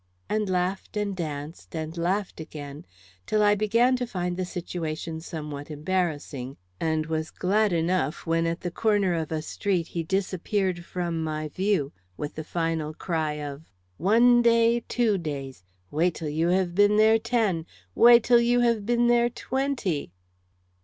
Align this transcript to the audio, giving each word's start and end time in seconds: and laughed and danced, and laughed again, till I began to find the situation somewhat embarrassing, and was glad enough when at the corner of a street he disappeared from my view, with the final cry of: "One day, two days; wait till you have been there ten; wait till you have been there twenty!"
and 0.27 0.49
laughed 0.49 0.97
and 0.97 1.15
danced, 1.15 1.75
and 1.75 1.95
laughed 1.95 2.39
again, 2.39 2.87
till 3.27 3.43
I 3.43 3.53
began 3.53 3.95
to 3.97 4.07
find 4.07 4.35
the 4.35 4.45
situation 4.45 5.19
somewhat 5.21 5.69
embarrassing, 5.69 6.57
and 6.79 7.05
was 7.05 7.29
glad 7.29 7.71
enough 7.71 8.25
when 8.25 8.47
at 8.47 8.61
the 8.61 8.71
corner 8.71 9.13
of 9.13 9.31
a 9.31 9.43
street 9.43 9.89
he 9.89 10.01
disappeared 10.01 10.83
from 10.85 11.23
my 11.23 11.49
view, 11.49 11.91
with 12.17 12.33
the 12.33 12.43
final 12.43 12.95
cry 12.95 13.33
of: 13.33 13.69
"One 13.97 14.41
day, 14.41 14.83
two 14.89 15.19
days; 15.19 15.63
wait 15.91 16.15
till 16.15 16.29
you 16.29 16.47
have 16.47 16.73
been 16.73 16.97
there 16.97 17.19
ten; 17.19 17.67
wait 17.93 18.23
till 18.23 18.41
you 18.41 18.61
have 18.61 18.87
been 18.87 19.05
there 19.05 19.29
twenty!" 19.29 20.13